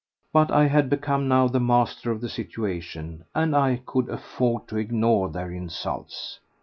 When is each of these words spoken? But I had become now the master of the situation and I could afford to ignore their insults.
But 0.33 0.49
I 0.49 0.65
had 0.65 0.89
become 0.89 1.27
now 1.27 1.47
the 1.47 1.59
master 1.59 2.09
of 2.09 2.21
the 2.21 2.27
situation 2.27 3.23
and 3.35 3.55
I 3.55 3.83
could 3.85 4.09
afford 4.09 4.67
to 4.69 4.77
ignore 4.77 5.29
their 5.29 5.51
insults. 5.51 6.39